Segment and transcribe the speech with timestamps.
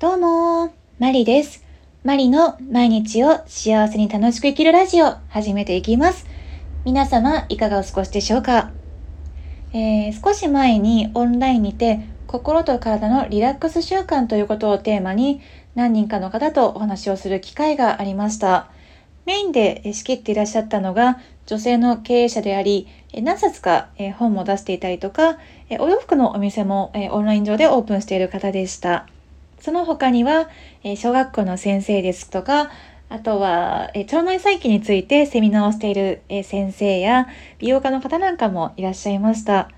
[0.00, 1.64] どうもマリです。
[2.04, 6.24] マリの毎日を幸せに楽しく生きるラジオ始めていきます。
[6.84, 8.70] 皆様いかがお過ごしでしょうか、
[9.72, 11.98] えー、少し前にオンラインにて
[12.28, 15.40] 心と体のリラックス習慣ということをテーマに
[15.74, 18.70] 何人かの方とお話をする機会がありました。
[19.26, 22.86] メインで仕切っていらっしゃったのが女性の経営者であり、
[23.20, 25.38] 何冊か本も出していたりとか、
[25.80, 29.08] お洋服のお店もオンライン上でオープンしている方でした。
[29.60, 30.48] その他には、
[30.84, 32.70] え小学校の先生ですとか、
[33.08, 37.26] あとは、え腸内細菌についてセミナーをしているえ先生や
[37.58, 39.70] 美容家の方なんかもいらっしゃいました。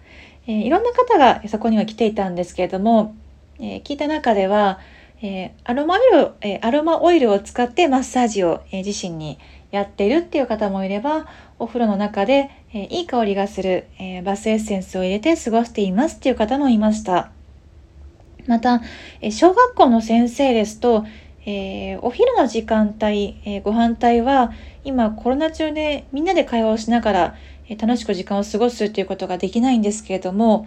[0.47, 3.15] えいろんな方がそこには来ていたんですけれども、
[3.61, 4.81] え聞いた中では、
[5.23, 9.39] えアロマオイル、えアロマオイルを使ってマッサージをえ自身に
[9.71, 11.27] やっているっていう方もいれば、
[11.59, 17.31] お風呂の中で、えいい香りがする、えバスエッセンスを入れて過ごしていますっていう方もいました。
[18.51, 18.83] また、
[19.21, 21.07] え小学校の先生ですと、
[21.47, 27.35] えー、お昼の時間帯、えー、ご飯帯は今コロナ中でみんなで会話をしながら、
[27.69, 30.67] えー、楽しく時間を過ごすということができないんですけれども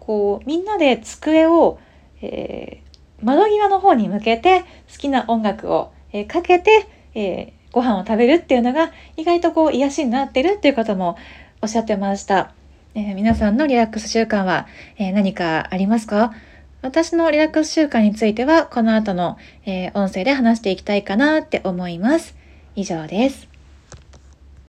[0.00, 1.78] こうみんなで机を、
[2.22, 2.82] え
[3.22, 11.18] 窓際の方に向けて好きな音楽を、えかけて、えご飯を食べるっていうのが意外とこう癒しになってるっていう方も
[11.60, 12.52] おっしゃってました。
[12.94, 16.32] え、皆さんのリラックス習慣は、え、何かありますか？
[16.80, 22.36] 私のリラックス習慣についてはこの後の、えー、音声で話していきたいかなって思います。
[22.76, 23.47] 以上です。